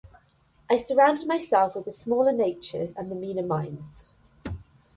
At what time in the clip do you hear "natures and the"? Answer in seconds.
2.31-3.15